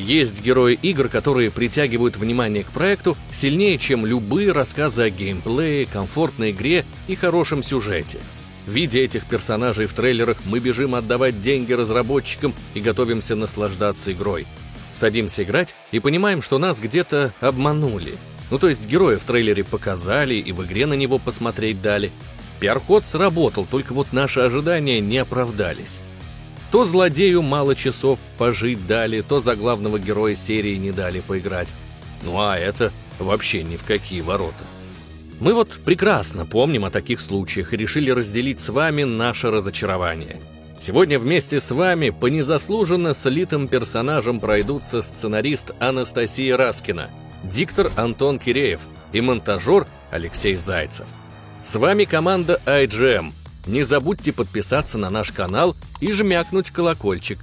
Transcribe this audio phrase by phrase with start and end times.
[0.00, 6.52] Есть герои игр, которые притягивают внимание к проекту сильнее, чем любые рассказы о геймплее, комфортной
[6.52, 8.18] игре и хорошем сюжете.
[8.66, 14.46] Видя этих персонажей в трейлерах, мы бежим отдавать деньги разработчикам и готовимся наслаждаться игрой.
[14.94, 18.14] Садимся играть и понимаем, что нас где-то обманули.
[18.50, 22.10] Ну то есть героя в трейлере показали и в игре на него посмотреть дали.
[22.58, 26.00] Пиар-ход сработал, только вот наши ожидания не оправдались.
[26.70, 31.74] То злодею мало часов пожить дали, то за главного героя серии не дали поиграть.
[32.22, 34.64] Ну а это вообще ни в какие ворота.
[35.40, 40.36] Мы вот прекрасно помним о таких случаях и решили разделить с вами наше разочарование.
[40.78, 47.10] Сегодня вместе с вами по незаслуженно слитым персонажам пройдутся сценарист Анастасия Раскина,
[47.42, 48.80] диктор Антон Киреев
[49.12, 51.06] и монтажер Алексей Зайцев.
[51.62, 53.32] С вами команда IGM.
[53.66, 57.38] Не забудьте подписаться на наш канал и жмякнуть колокольчик.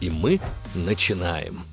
[0.00, 0.40] И мы
[0.74, 1.64] начинаем.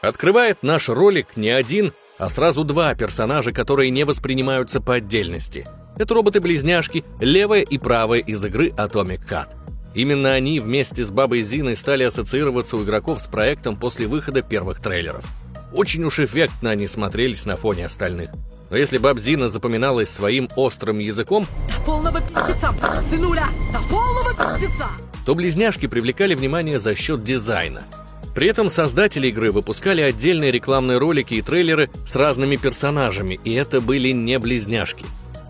[0.00, 5.66] Открывает наш ролик не один, а сразу два персонажа, которые не воспринимаются по отдельности.
[5.96, 9.48] Это роботы-близняшки, левая и правая из игры Atomic Cut.
[9.94, 14.80] Именно они вместе с Бабой Зиной стали ассоциироваться у игроков с проектом после выхода первых
[14.80, 15.24] трейлеров.
[15.72, 18.30] Очень уж эффектно они смотрелись на фоне остальных.
[18.72, 21.46] Но если Бабзина запоминалась своим острым языком,
[21.84, 22.74] полного пиздеца,
[23.10, 24.88] сынуля, до полного пиздеца!
[25.24, 27.82] то близняшки привлекали внимание за счет дизайна–
[28.34, 33.82] при этом создатели игры выпускали отдельные рекламные ролики и трейлеры с разными персонажами, и это
[33.82, 35.04] были не близняшки.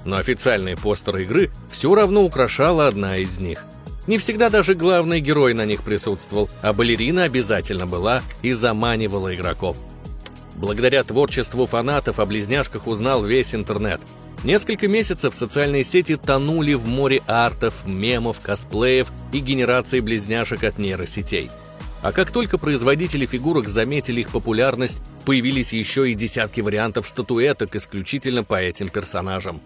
[0.05, 3.65] Но официальный постер игры все равно украшала одна из них.
[4.09, 9.77] Не всегда даже главный герой на них присутствовал, а балерина обязательно была и заманивала игроков.
[10.56, 14.00] Благодаря творчеству фанатов о близняшках узнал весь интернет.
[14.45, 21.50] Несколько месяцев социальные сети тонули в море артов, мемов, косплеев и генерации близняшек от нейросетей–
[22.03, 28.43] а как только производители фигурок заметили их популярность, появились еще и десятки вариантов статуэток исключительно
[28.43, 29.62] по этим персонажам.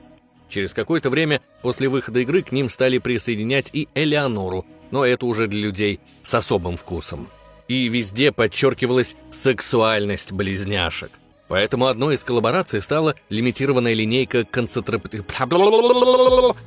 [0.50, 5.48] Через какое-то время после выхода игры к ним стали присоединять и Элеонору, но это уже
[5.48, 7.28] для людей с особым вкусом.
[7.68, 11.10] И везде подчеркивалась сексуальность близняшек.
[11.48, 15.06] Поэтому одной из коллабораций стала лимитированная линейка концентрап...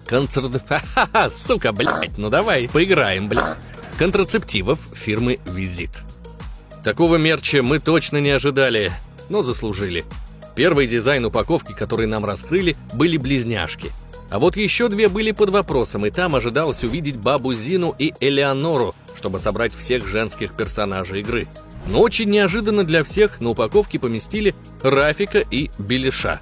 [0.05, 0.63] Концерт...
[1.31, 3.57] Сука, блядь, ну давай, поиграем, блядь
[3.99, 5.89] контрацептивов фирмы «Визит».
[6.85, 8.93] Такого мерча мы точно не ожидали,
[9.27, 10.05] но заслужили.
[10.55, 13.91] Первый дизайн упаковки, который нам раскрыли, были близняшки.
[14.29, 18.95] А вот еще две были под вопросом, и там ожидалось увидеть бабу Зину и Элеонору,
[19.15, 21.47] чтобы собрать всех женских персонажей игры.
[21.87, 24.53] Но очень неожиданно для всех на упаковке поместили
[24.83, 26.39] Рафика и Белиша.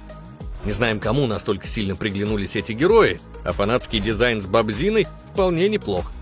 [0.64, 6.12] Не знаем, кому настолько сильно приглянулись эти герои, а фанатский дизайн с бабзиной вполне неплох.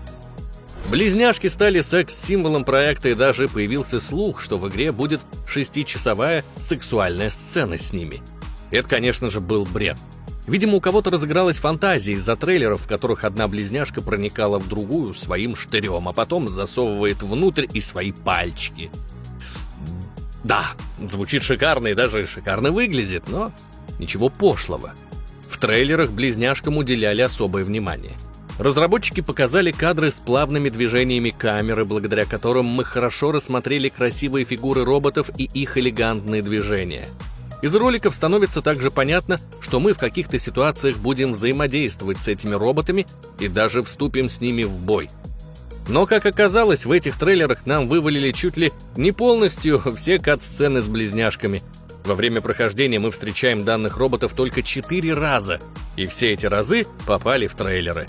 [0.89, 7.77] Близняшки стали секс-символом проекта, и даже появился слух, что в игре будет шестичасовая сексуальная сцена
[7.77, 8.21] с ними.
[8.71, 9.97] Это, конечно же, был бред.
[10.47, 15.55] Видимо, у кого-то разыгралась фантазия из-за трейлеров, в которых одна близняшка проникала в другую своим
[15.55, 18.89] штырем, а потом засовывает внутрь и свои пальчики.
[20.43, 20.63] Да,
[21.05, 23.51] звучит шикарно и даже шикарно выглядит, но
[23.99, 24.93] ничего пошлого.
[25.49, 28.15] В трейлерах близняшкам уделяли особое внимание–
[28.59, 35.29] Разработчики показали кадры с плавными движениями камеры, благодаря которым мы хорошо рассмотрели красивые фигуры роботов
[35.37, 37.07] и их элегантные движения.
[37.61, 43.05] Из роликов становится также понятно, что мы в каких-то ситуациях будем взаимодействовать с этими роботами
[43.37, 45.09] и даже вступим с ними в бой.
[45.89, 50.87] Но, как оказалось, в этих трейлерах нам вывалили чуть ли не полностью все кат-сцены с
[50.87, 51.63] близняшками.
[52.05, 55.59] Во время прохождения мы встречаем данных роботов только 4 раза,
[55.97, 58.07] и все эти разы попали в трейлеры.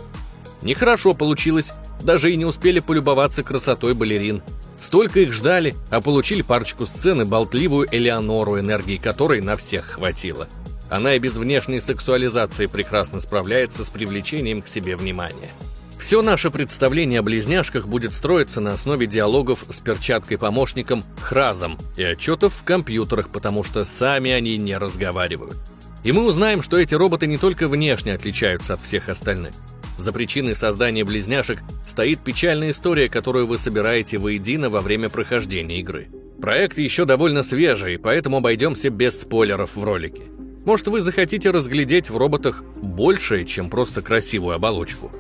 [0.63, 4.43] Нехорошо получилось, даже и не успели полюбоваться красотой балерин.
[4.81, 10.47] Столько их ждали, а получили парочку сцены болтливую Элеонору, энергии которой на всех хватило.
[10.91, 15.51] Она и без внешней сексуализации прекрасно справляется с привлечением к себе внимания.
[15.99, 22.55] Все наше представление о близняшках будет строиться на основе диалогов с перчаткой-помощником Хразом и отчетов
[22.55, 25.57] в компьютерах, потому что сами они не разговаривают.
[26.05, 29.55] И мы узнаем, что эти роботы не только внешне отличаются от всех остальных.
[29.99, 36.09] За причиной создания близняшек стоит печальная история, которую вы собираете воедино во время прохождения игры.
[36.41, 40.23] Проект еще довольно свежий, поэтому обойдемся без спойлеров в ролике.
[40.69, 45.11] Может, вы захотите разглядеть в роботах большее, чем просто красивую оболочку.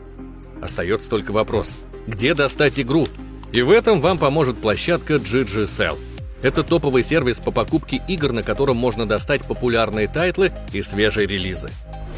[0.60, 1.74] Остается только вопрос,
[2.06, 3.08] где достать игру?
[3.50, 5.96] И в этом вам поможет площадка GGSEL.
[6.42, 11.70] Это топовый сервис по покупке игр, на котором можно достать популярные тайтлы и свежие релизы.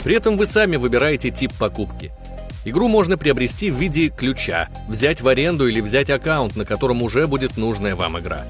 [0.03, 2.11] При этом вы сами выбираете тип покупки–
[2.67, 7.27] Игру можно приобрести в виде ключа, взять в аренду или взять аккаунт, на котором уже
[7.27, 8.45] будет нужная вам игра.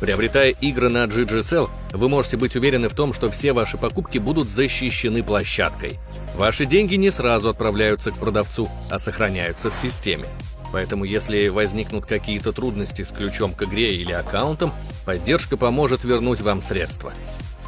[0.00, 4.50] Приобретая игры на GGSEL, вы можете быть уверены в том, что все ваши покупки будут
[4.50, 5.98] защищены площадкой.
[6.34, 10.26] Ваши деньги не сразу отправляются к продавцу, а сохраняются в системе.
[10.72, 14.72] Поэтому если возникнут какие-то трудности с ключом к игре или аккаунтом,
[15.04, 17.12] поддержка поможет вернуть вам средства.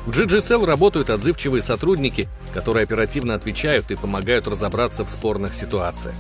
[0.07, 6.15] В GGSL работают отзывчивые сотрудники, которые оперативно отвечают и помогают разобраться в спорных ситуациях.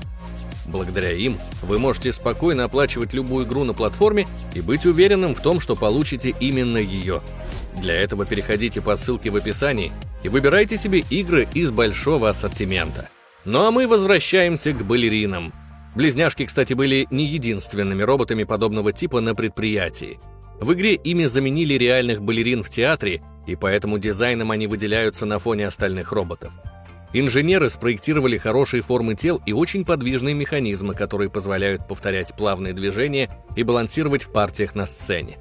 [0.72, 5.60] Благодаря им вы можете спокойно оплачивать любую игру на платформе и быть уверенным в том,
[5.60, 7.20] что получите именно ее.
[7.76, 9.92] Для этого переходите по ссылке в описании
[10.22, 13.08] и выбирайте себе игры из большого ассортимента.
[13.44, 15.52] Ну а мы возвращаемся к балеринам.
[15.94, 20.18] Близняшки, кстати, были не единственными роботами подобного типа на предприятии.
[20.58, 25.66] В игре ими заменили реальных балерин в театре, и поэтому дизайном они выделяются на фоне
[25.66, 26.52] остальных роботов.
[27.14, 33.62] Инженеры спроектировали хорошие формы тел и очень подвижные механизмы, которые позволяют повторять плавные движения и
[33.62, 35.38] балансировать в партиях на сцене.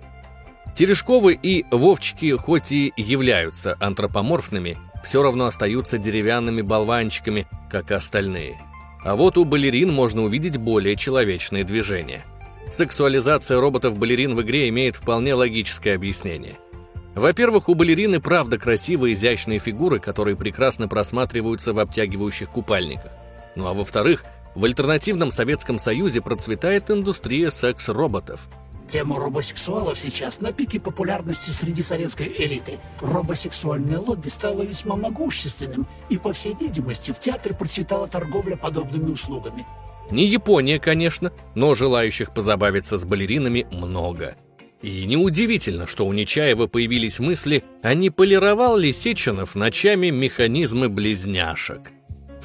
[0.75, 8.59] Терешковы и Вовчики хоть и являются антропоморфными, все равно остаются деревянными болванчиками, как и остальные.
[9.03, 12.25] А вот у балерин можно увидеть более человечные движения.
[12.69, 16.57] Сексуализация роботов-балерин в игре имеет вполне логическое объяснение–
[17.15, 23.11] во-первых, у балерины правда красивые изящные фигуры, которые прекрасно просматриваются в обтягивающих купальниках.
[23.55, 24.23] Ну а во-вторых,
[24.55, 28.47] в альтернативном Советском Союзе процветает индустрия секс-роботов.
[28.89, 32.73] Тема робосексуалов сейчас на пике популярности среди советской элиты.
[32.99, 39.65] Робосексуальное лобби стало весьма могущественным, и, по всей видимости, в театре процветала торговля подобными услугами.
[40.09, 44.35] Не Япония, конечно, но желающих позабавиться с балеринами много.
[44.81, 51.91] И неудивительно, что у Нечаева появились мысли, а не полировал ли Сеченов ночами механизмы близняшек.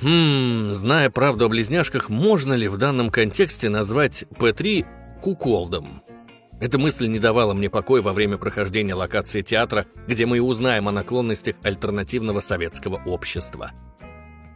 [0.03, 4.85] Хм, зная правду о близняшках, можно ли в данном контексте назвать П-3
[5.23, 6.03] куколдом?
[6.61, 10.89] Эта мысль не давала мне покоя во время прохождения локации театра, где мы и узнаем
[10.89, 13.73] о наклонностях альтернативного советского общества.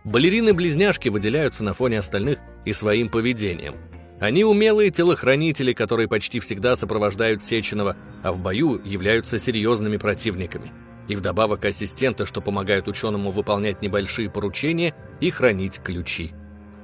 [0.04, 3.76] Балерины-близняшки выделяются на фоне остальных и своим поведением–
[4.20, 10.72] они умелые телохранители, которые почти всегда сопровождают Сеченова, а в бою являются серьезными противниками.
[11.08, 16.34] И вдобавок ассистенты, что помогают ученому выполнять небольшие поручения и хранить ключи.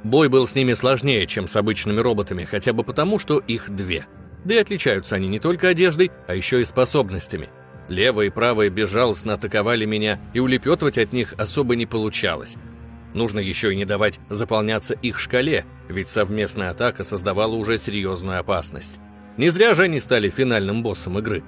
[0.03, 4.07] Бой был с ними сложнее, чем с обычными роботами, хотя бы потому, что их две.
[4.45, 7.51] Да и отличаются они не только одеждой, а еще и способностями.
[7.89, 12.57] Левая и правая безжалостно атаковали меня, и улепетывать от них особо не получалось.
[13.17, 19.01] Нужно еще и не давать заполняться их шкале, ведь совместная атака создавала уже серьезную опасность.
[19.39, 21.43] Не зря же они стали финальным боссом игры.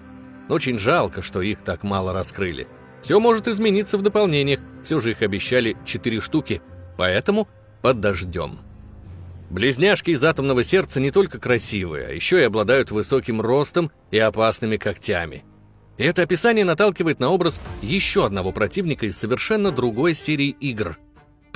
[0.49, 2.67] Очень жалко, что их так мало раскрыли.
[3.03, 6.62] Все может измениться в дополнениях, все же их обещали 4 штуки,
[6.97, 7.47] поэтому
[7.82, 8.61] подождем.
[9.50, 14.79] Близняшки из атомного сердца не только красивые, а еще и обладают высоким ростом и опасными
[14.79, 15.44] когтями.
[15.99, 20.97] И это описание наталкивает на образ еще одного противника из совершенно другой серии игр–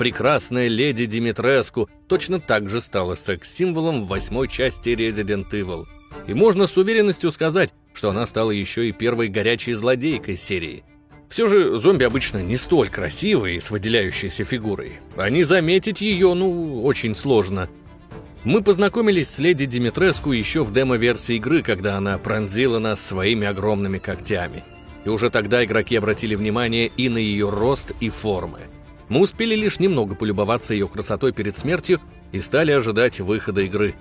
[0.03, 5.85] Прекрасная леди Димитреску точно так же стала секс-символом в восьмой части Resident Evil.
[6.27, 10.83] И можно с уверенностью сказать, что она стала еще и первой горячей злодейкой серии.
[11.29, 16.83] Все же зомби обычно не столь красивые с выделяющейся фигурой, а не заметить ее, ну,
[16.83, 17.69] очень сложно.
[18.43, 23.99] Мы познакомились с леди Димитреску еще в демо-версии игры, когда она пронзила нас своими огромными
[23.99, 24.65] когтями.
[25.05, 28.67] И уже тогда игроки обратили внимание и на ее рост и формы.
[29.09, 31.99] Мы успели лишь немного полюбоваться ее красотой перед смертью
[32.31, 33.95] и стали ожидать выхода игры.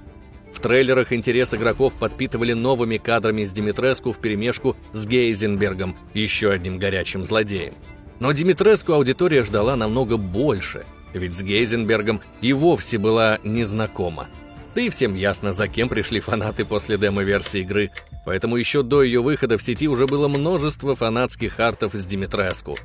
[0.52, 7.25] В трейлерах интерес игроков подпитывали новыми кадрами с Димитреску вперемешку с Гейзенбергом, еще одним горячим
[7.25, 7.75] злодеем.
[8.21, 14.28] Но Димитреску аудитория ждала намного больше, ведь с Гейзенбергом и вовсе была незнакома.
[14.75, 17.90] Да и всем ясно, за кем пришли фанаты после демо-версии игры,
[18.25, 22.76] поэтому еще до ее выхода в сети уже было множество фанатских артов с Димитреску.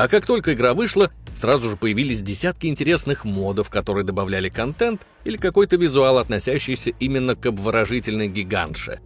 [0.00, 5.38] А как только игра вышла, Сразу же появились десятки интересных модов, которые добавляли контент или
[5.38, 9.00] какой-то визуал, относящийся именно к обворожительной гигантше.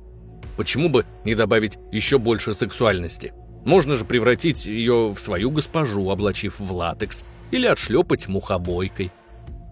[0.57, 3.33] Почему бы не добавить еще больше сексуальности?
[3.65, 9.13] Можно же превратить ее в свою госпожу, облачив в латекс, или отшлепать мухобойкой.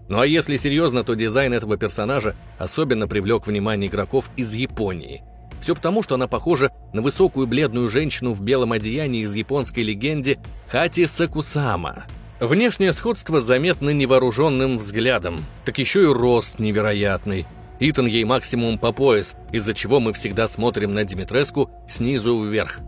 [0.07, 5.21] Ну а если серьезно, то дизайн этого персонажа особенно привлек внимание игроков из Японии.
[5.63, 10.39] Все потому, что она похожа на высокую бледную женщину в белом одеянии из японской легенде
[10.67, 12.03] Хати Сакусама–
[12.43, 17.45] Внешнее сходство заметно невооруженным взглядом, так еще и рост невероятный.
[17.79, 22.81] Итан ей максимум по пояс, из-за чего мы всегда смотрим на Димитреску снизу вверх.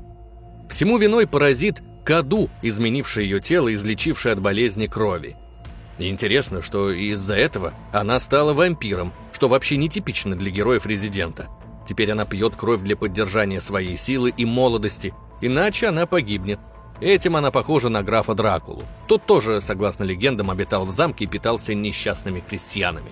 [0.70, 5.38] Всему виной паразит Каду, изменивший ее тело излечивший от болезни крови.
[6.00, 11.48] Интересно, что из-за этого она стала вампиром, что вообще нетипично для героев Резидента.
[11.86, 16.60] Теперь она пьет кровь для поддержания своей силы и молодости, иначе она погибнет.
[17.00, 18.84] Этим она похожа на графа Дракулу.
[19.08, 23.12] Тот тоже, согласно легендам, обитал в замке и питался несчастными крестьянами.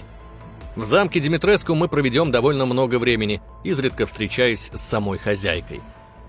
[0.75, 5.81] В замке Димитреску мы проведем довольно много времени, изредка встречаясь с самой хозяйкой.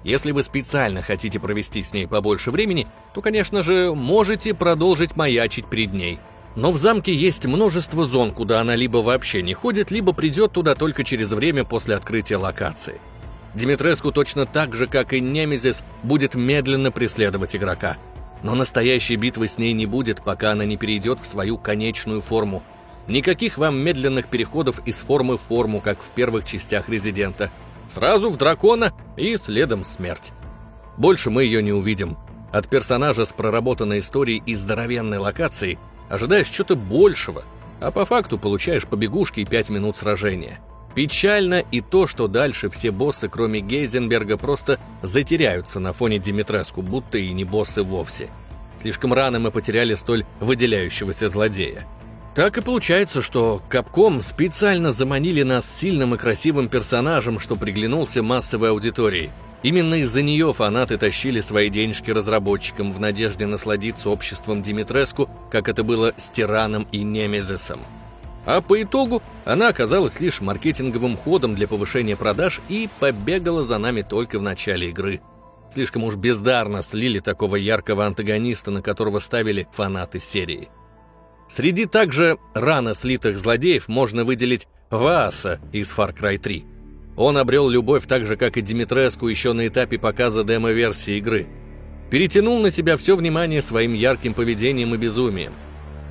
[0.03, 5.67] Если вы специально хотите провести с ней побольше времени, то, конечно же, можете продолжить маячить
[5.67, 6.19] перед ней.
[6.57, 10.75] Но в замке есть множество зон, куда она либо вообще не ходит, либо придет туда
[10.75, 13.01] только через время после открытия локации.
[13.55, 17.97] Димитреску точно так же, как и Немезис, будет медленно преследовать игрока.
[18.43, 22.63] Но настоящей битвы с ней не будет, пока она не перейдет в свою конечную форму.
[23.09, 27.51] Никаких вам медленных переходов из формы в форму, как в первых частях Резидента.
[27.89, 30.33] Сразу в дракона и следом смерть.
[30.97, 32.17] Больше мы ее не увидим.
[32.53, 37.45] От персонажа с проработанной историей и здоровенной локацией ожидаешь чего-то большего,
[37.81, 40.61] а по факту получаешь побегушки и 5 минут сражения.
[40.95, 47.19] Печально и то, что дальше все боссы, кроме Гейзенберга, просто затеряются на фоне Димитреску, будто
[47.19, 48.31] и не боссы вовсе.
[48.81, 51.87] Слишком рано мы потеряли столь выделяющегося злодея.
[52.35, 58.71] Так и получается, что Капком специально заманили нас сильным и красивым персонажем, что приглянулся массовой
[58.71, 59.31] аудитории.
[59.65, 65.83] Именно из-за нее фанаты тащили свои денежки разработчикам в надежде насладиться обществом Димитреску, как это
[65.83, 67.81] было с Тираном и Немезисом.
[68.45, 74.03] А по итогу она оказалась лишь маркетинговым ходом для повышения продаж и побегала за нами
[74.03, 75.23] только в начале игры.
[75.71, 80.69] Слишком уж бездарно слили такого яркого антагониста, на которого ставили фанаты серии.
[81.49, 86.74] Среди также рано слитых злодеев можно выделить Вааса из Far Cry 3.
[87.17, 91.47] Он обрел любовь так же, как и Димитреску еще на этапе показа демо-версии игры.
[92.11, 95.53] Перетянул на себя все внимание своим ярким поведением и безумием.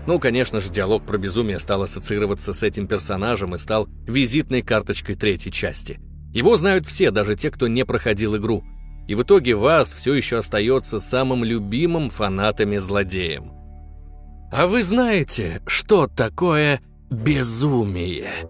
[0.06, 5.16] Ну, конечно же, диалог про безумие стал ассоциироваться с этим персонажем и стал визитной карточкой
[5.16, 6.00] третьей части.
[6.34, 8.64] Его знают все, даже те, кто не проходил игру.
[9.08, 13.52] И в итоге вас все еще остается самым любимым фанатами злодеем.
[14.52, 18.48] А вы знаете, что такое безумие?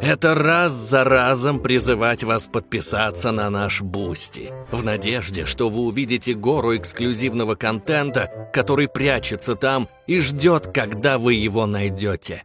[0.00, 6.34] Это раз за разом призывать вас подписаться на наш Boosty, в надежде, что вы увидите
[6.34, 12.44] гору эксклюзивного контента, который прячется там и ждет, когда вы его найдете.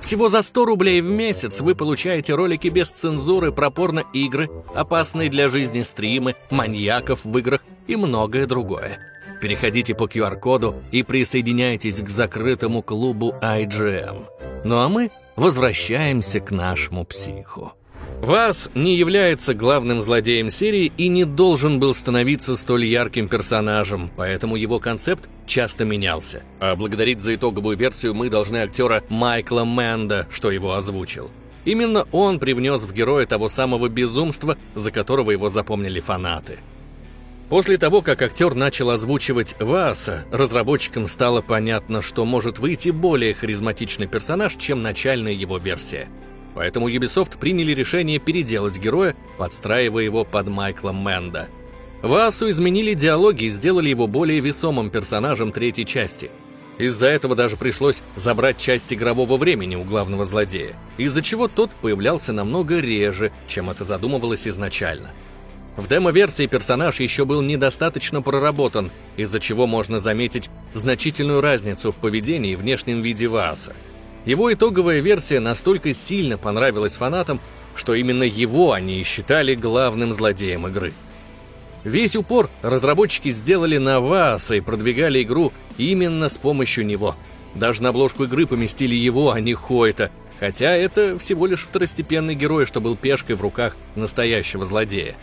[0.00, 5.48] Всего за 100 рублей в месяц вы получаете ролики без цензуры про порно-игры, опасные для
[5.48, 8.98] жизни стримы, маньяков в играх и многое другое.
[9.40, 14.26] Переходите по QR-коду и присоединяйтесь к закрытому клубу IGM.
[14.64, 17.72] Ну а мы возвращаемся к нашему психу.
[18.20, 24.56] Вас не является главным злодеем серии и не должен был становиться столь ярким персонажем, поэтому
[24.56, 26.42] его концепт часто менялся.
[26.58, 31.30] А благодарить за итоговую версию мы должны актера Майкла Мэнда, что его озвучил.
[31.64, 36.58] Именно он привнес в героя того самого безумства, за которого его запомнили фанаты.
[37.48, 44.06] После того, как актер начал озвучивать Вааса, разработчикам стало понятно, что может выйти более харизматичный
[44.06, 46.08] персонаж, чем начальная его версия.
[46.54, 51.48] Поэтому Ubisoft приняли решение переделать героя, подстраивая его под Майкла Мэнда.
[52.02, 56.30] Ваасу изменили диалоги и сделали его более весомым персонажем третьей части.
[56.78, 62.32] Из-за этого даже пришлось забрать часть игрового времени у главного злодея, из-за чего тот появлялся
[62.32, 65.10] намного реже, чем это задумывалось изначально.
[65.78, 72.50] В демо-версии персонаж еще был недостаточно проработан, из-за чего можно заметить значительную разницу в поведении
[72.50, 73.74] и внешнем виде Вааса.
[74.24, 77.38] Его итоговая версия настолько сильно понравилась фанатам,
[77.76, 80.92] что именно его они и считали главным злодеем игры.
[81.84, 87.14] Весь упор разработчики сделали на Вааса и продвигали игру именно с помощью него.
[87.54, 92.66] Даже на обложку игры поместили его, а не Хойта, хотя это всего лишь второстепенный герой,
[92.66, 95.14] что был пешкой в руках настоящего злодея.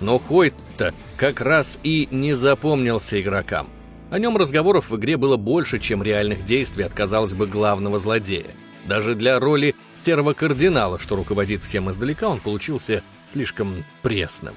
[0.00, 3.68] Но Хойт-то как раз и не запомнился игрокам.
[4.10, 8.50] О нем разговоров в игре было больше, чем реальных действий от, казалось бы, главного злодея.
[8.86, 14.54] Даже для роли серого кардинала, что руководит всем издалека, он получился слишком пресным.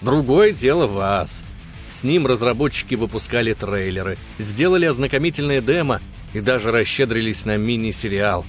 [0.00, 1.44] Другое дело вас.
[1.88, 6.00] С ним разработчики выпускали трейлеры, сделали ознакомительное демо
[6.32, 8.44] и даже расщедрились на мини-сериал.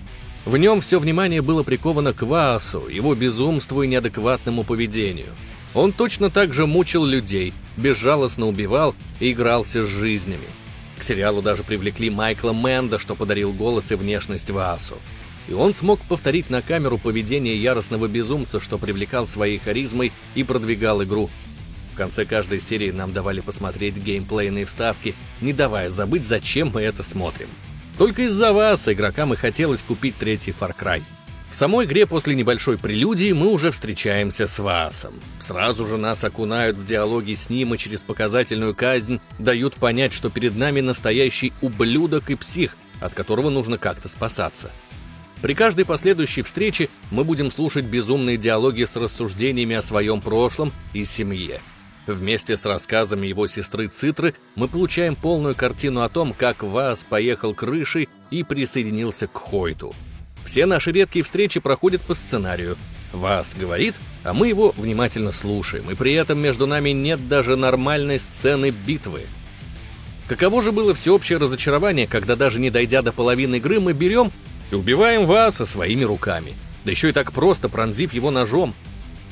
[0.46, 5.30] В нем все внимание было приковано к Ваасу, его безумству и неадекватному поведению–
[5.75, 10.48] он точно так же мучил людей, безжалостно убивал и игрался с жизнями.
[10.98, 14.96] К сериалу даже привлекли Майкла Мэнда, что подарил голос и внешность Ваасу.
[15.48, 21.03] И он смог повторить на камеру поведение яростного безумца, что привлекал своей харизмой и продвигал
[21.03, 21.29] игру.
[21.94, 27.03] В конце каждой серии нам давали посмотреть геймплейные вставки, не давая забыть, зачем мы это
[27.03, 27.48] смотрим.
[27.98, 31.01] Только из-за вас игрокам и хотелось купить третий Far Cry.
[31.56, 35.14] В самой игре после небольшой прелюдии мы уже встречаемся с Васом.
[35.40, 40.30] Сразу же нас окунают в диалоги с ним и через показательную казнь дают понять, что
[40.30, 44.70] перед нами настоящий ублюдок и псих, от которого нужно как-то спасаться.
[45.42, 51.06] При каждой последующей встрече мы будем слушать безумные диалоги с рассуждениями о своем прошлом и
[51.06, 51.62] семье.
[52.06, 57.54] Вместе с рассказами его сестры Цитры мы получаем полную картину о том, как Вас поехал
[57.54, 59.96] крышей и присоединился к Хойту.
[60.46, 62.78] Все наши редкие встречи проходят по сценарию.
[63.12, 68.20] Вас говорит, а мы его внимательно слушаем, и при этом между нами нет даже нормальной
[68.20, 69.24] сцены битвы.
[70.28, 74.32] Каково же было всеобщее разочарование, когда даже не дойдя до половины игры, мы берем
[74.72, 76.54] и убиваем Васа своими руками.
[76.84, 78.75] Да еще и так просто, пронзив его ножом.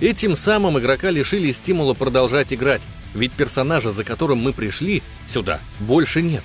[0.02, 2.82] Этим самым игрока лишили стимула продолжать играть,
[3.14, 6.44] ведь персонажа, за которым мы пришли, сюда больше нет.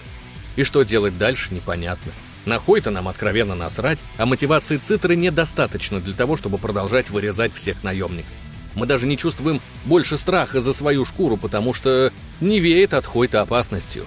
[0.56, 2.12] И что делать дальше, непонятно.
[2.48, 7.84] На Хойта нам откровенно насрать, а мотивации Цитры недостаточно для того, чтобы продолжать вырезать всех
[7.84, 8.32] наемников.
[8.74, 13.42] Мы даже не чувствуем больше страха за свою шкуру, потому что не веет от Хойта
[13.42, 14.06] опасностью.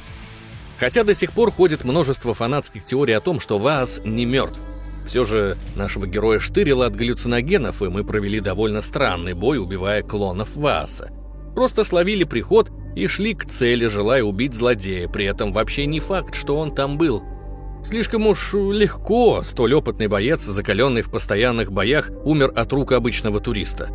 [0.79, 4.59] Хотя до сих пор ходит множество фанатских теорий о том, что Ваас не мертв.
[5.05, 10.55] Все же нашего героя штырило от галлюциногенов, и мы провели довольно странный бой, убивая клонов
[10.55, 11.11] Вааса.
[11.53, 16.33] Просто словили приход и шли к цели, желая убить злодея, при этом вообще не факт,
[16.33, 17.21] что он там был.
[17.83, 23.89] Слишком уж легко столь опытный боец, закаленный в постоянных боях, умер от рук обычного туриста.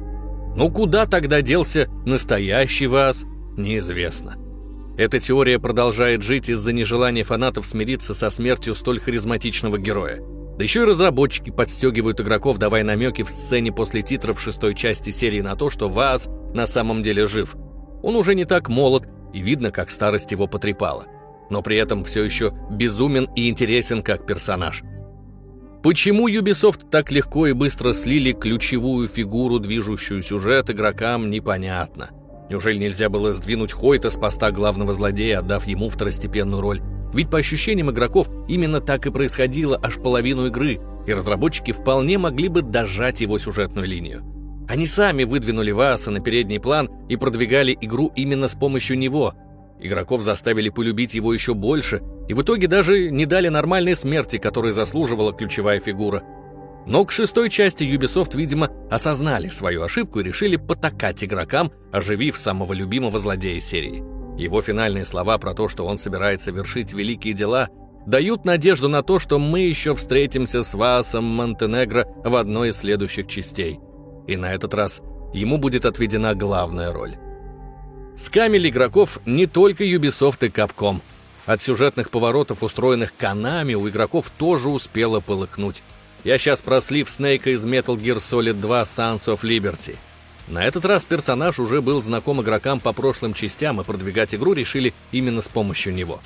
[0.56, 3.24] Но куда тогда делся настоящий вас,
[3.56, 4.36] неизвестно.
[4.98, 10.20] Эта теория продолжает жить из-за нежелания фанатов смириться со смертью столь харизматичного героя.
[10.58, 15.42] Да еще и разработчики подстегивают игроков, давая намеки в сцене после титров шестой части серии
[15.42, 17.54] на то, что Ваас на самом деле жив.
[18.02, 21.06] Он уже не так молод, и видно, как старость его потрепала
[21.50, 24.82] но при этом все еще безумен и интересен как персонаж.
[25.82, 32.10] Почему Ubisoft так легко и быстро слили ключевую фигуру, движущую сюжет игрокам, непонятно.
[32.50, 36.82] Неужели нельзя было сдвинуть Хойта с поста главного злодея, отдав ему второстепенную роль?
[37.14, 42.48] Ведь по ощущениям игроков именно так и происходило аж половину игры, и разработчики вполне могли
[42.48, 44.24] бы дожать его сюжетную линию.
[44.68, 49.34] Они сами выдвинули Васа на передний план и продвигали игру именно с помощью него–
[49.80, 54.72] Игроков заставили полюбить его еще больше, и в итоге даже не дали нормальной смерти, которой
[54.72, 56.22] заслуживала ключевая фигура.
[56.86, 62.72] Но к шестой части Ubisoft, видимо, осознали свою ошибку и решили потакать игрокам, оживив самого
[62.72, 64.04] любимого злодея серии.
[64.38, 67.68] Его финальные слова про то, что он собирается вершить великие дела,
[68.06, 73.26] дают надежду на то, что мы еще встретимся с Васом Монтенегро в одной из следующих
[73.26, 73.80] частей.
[74.28, 75.00] И на этот раз
[75.32, 77.16] ему будет отведена главная роль.
[78.16, 81.02] Скамили игроков не только Ubisoft и Capcom.
[81.44, 85.82] От сюжетных поворотов, устроенных Konami, у игроков тоже успело полыкнуть.
[86.24, 89.96] Я сейчас про слив Снейка из Metal Gear Solid 2 Sons of Liberty.
[90.48, 94.94] На этот раз персонаж уже был знаком игрокам по прошлым частям, и продвигать игру решили
[95.12, 96.20] именно с помощью него.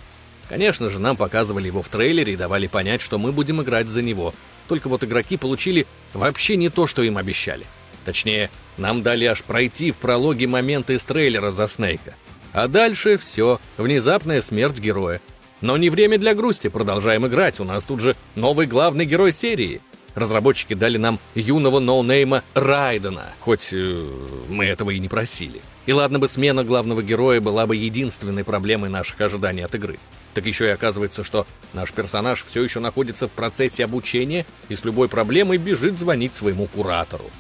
[0.49, 4.01] Конечно же, нам показывали его в трейлере и давали понять, что мы будем играть за
[4.01, 4.33] него.
[4.69, 7.67] Только вот игроки получили вообще не то, что им обещали.
[8.05, 12.15] Точнее, нам дали аж пройти в прологе моменты из трейлера за Снейка.
[12.53, 15.21] А дальше все, внезапная смерть героя.
[15.61, 19.83] Но не время для грусти, продолжаем играть, у нас тут же новый главный герой серии.
[20.15, 24.13] Разработчики дали нам юного ноунейма Райдена, хоть э,
[24.49, 25.61] мы этого и не просили.
[25.87, 29.99] И ладно бы смена главного героя была бы единственной проблемой наших ожиданий от игры.
[30.35, 34.85] Так еще и оказывается, что наш персонаж все еще находится в процессе обучения и с
[34.85, 37.31] любой проблемой бежит звонить своему куратору.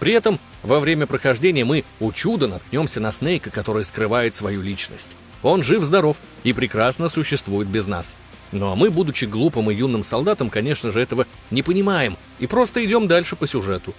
[0.00, 5.14] При этом во время прохождения мы у чуда наткнемся на Снейка, который скрывает свою личность.
[5.42, 8.16] Он жив-здоров и прекрасно существует без нас.
[8.50, 12.84] Ну а мы, будучи глупым и юным солдатом, конечно же, этого не понимаем и просто
[12.84, 13.94] идем дальше по сюжету.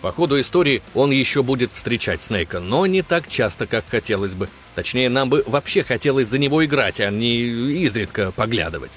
[0.00, 4.48] По ходу истории он еще будет встречать Снейка, но не так часто, как хотелось бы.
[4.74, 7.38] Точнее, нам бы вообще хотелось за него играть, а не
[7.84, 8.92] изредка поглядывать.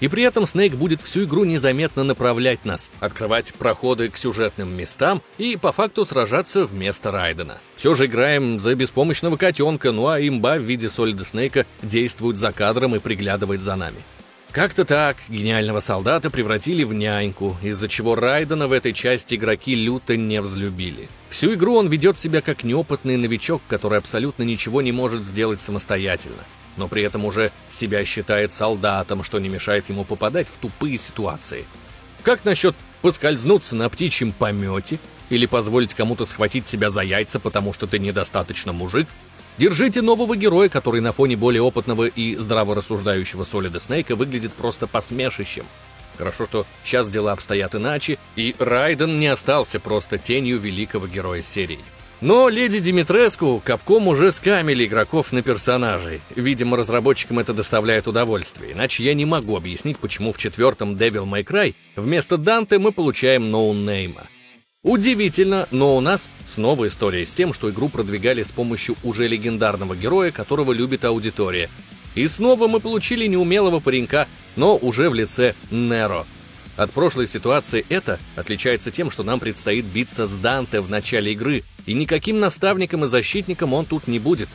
[0.00, 5.22] И при этом Снейк будет всю игру незаметно направлять нас, открывать проходы к сюжетным местам
[5.38, 7.58] и по факту сражаться вместо Райдена.
[7.76, 12.52] Все же играем за беспомощного котенка, ну а имба в виде Солида Снейка действует за
[12.52, 13.96] кадром и приглядывает за нами.
[14.52, 20.16] Как-то так гениального солдата превратили в няньку, из-за чего Райдена в этой части игроки люто
[20.16, 21.08] не взлюбили.
[21.28, 26.42] Всю игру он ведет себя как неопытный новичок, который абсолютно ничего не может сделать самостоятельно
[26.76, 31.64] но при этом уже себя считает солдатом, что не мешает ему попадать в тупые ситуации.
[32.22, 34.98] Как насчет поскользнуться на птичьем помете
[35.30, 39.08] или позволить кому-то схватить себя за яйца, потому что ты недостаточно мужик,
[39.58, 45.66] держите нового героя, который на фоне более опытного и здраворассуждающего Солида Снейка выглядит просто посмешищем.
[46.18, 51.80] Хорошо, что сейчас дела обстоят иначе, и Райден не остался просто тенью великого героя серии.
[52.22, 56.22] Но леди Димитреску Капком уже скамили игроков на персонажей.
[56.34, 61.44] Видимо, разработчикам это доставляет удовольствие, иначе я не могу объяснить, почему в четвертом Devil May
[61.44, 64.28] Cry вместо Данте мы получаем ноунейма.
[64.82, 69.94] Удивительно, но у нас снова история с тем, что игру продвигали с помощью уже легендарного
[69.94, 71.68] героя, которого любит аудитория.
[72.14, 76.24] И снова мы получили неумелого паренька, но уже в лице Неро—
[76.76, 81.62] от прошлой ситуации это отличается тем, что нам предстоит биться с Данте в начале игры,
[81.86, 84.48] и никаким наставником и защитником он тут не будет.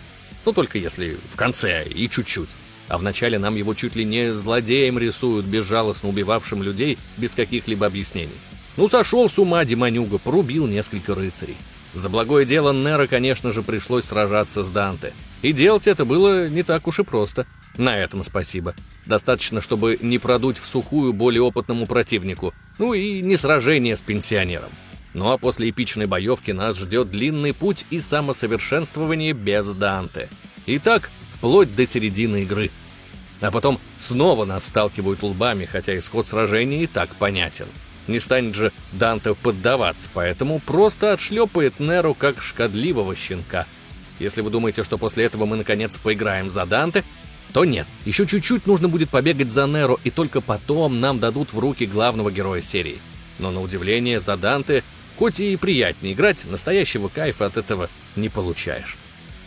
[0.45, 2.49] Ну, только если в конце и чуть-чуть.
[2.87, 7.85] А в начале нам его чуть ли не злодеем рисуют, безжалостно убивавшим людей без каких-либо
[7.85, 8.35] объяснений.
[8.77, 11.57] Ну, сошел с ума Демонюга, порубил несколько рыцарей.
[11.93, 15.13] За благое дело Нера, конечно же, пришлось сражаться с Данте.
[15.41, 17.45] И делать это было не так уж и просто.
[17.77, 18.75] На этом спасибо.
[19.05, 22.53] Достаточно, чтобы не продуть в сухую более опытному противнику.
[22.77, 24.69] Ну и не сражение с пенсионером.
[25.13, 30.29] Ну а после эпичной боевки нас ждет длинный путь и самосовершенствование без Данте.
[30.65, 32.71] И так вплоть до середины игры.
[33.41, 37.65] А потом снова нас сталкивают лбами, хотя исход сражения и так понятен.
[38.07, 43.65] Не станет же Данте поддаваться, поэтому просто отшлепает Неру как шкодливого щенка.
[44.19, 47.03] Если вы думаете, что после этого мы наконец поиграем за Данте,
[47.53, 47.87] то нет.
[48.05, 52.31] Еще чуть-чуть нужно будет побегать за Неро, и только потом нам дадут в руки главного
[52.31, 52.99] героя серии.
[53.39, 54.83] Но на удивление, за Данте,
[55.17, 58.97] хоть и приятнее играть, настоящего кайфа от этого не получаешь.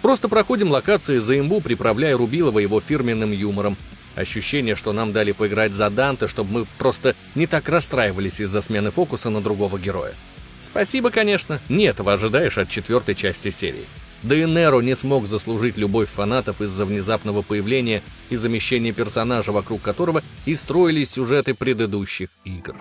[0.03, 3.77] Просто проходим локации за имбу, приправляя Рубилова его фирменным юмором.
[4.17, 8.91] Ощущение, что нам дали поиграть за Данте, чтобы мы просто не так расстраивались из-за смены
[8.91, 10.13] фокуса на другого героя.
[10.61, 13.87] Спасибо, конечно, не этого ожидаешь от четвертой части серии.
[14.25, 19.83] Да и Неро не смог заслужить любовь фанатов из-за внезапного появления и замещения персонажа, вокруг
[19.83, 22.75] которого и строились сюжеты предыдущих игр.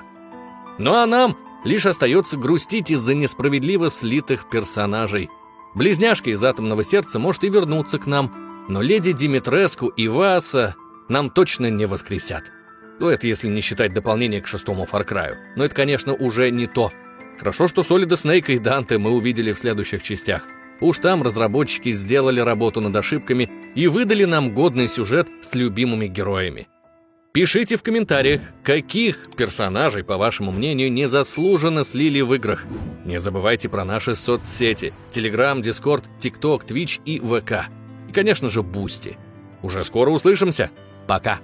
[0.79, 5.29] Ну а нам лишь остается грустить из-за несправедливо слитых персонажей.
[5.75, 10.75] Близняшка из «Атомного сердца» может и вернуться к нам, но леди Димитреску и Васа
[11.09, 12.51] нам точно не воскресят.
[12.99, 15.35] Ну, это если не считать дополнение к шестому Cry.
[15.57, 16.91] Но это, конечно, уже не то.
[17.39, 20.47] Хорошо, что Солида Снейка и Данте мы увидели в следующих частях.
[20.83, 26.67] Уж там разработчики сделали работу над ошибками и выдали нам годный сюжет с любимыми героями.
[27.31, 32.65] Пишите в комментариях, каких персонажей, по вашему мнению, незаслуженно слили в играх.
[33.05, 37.69] Не забывайте про наши соцсети– Telegram, Discord, TikTok, Twitch и ВК.
[38.09, 39.17] И, конечно же, Boosty.
[39.61, 40.69] Уже скоро услышимся.
[41.07, 41.39] Пока!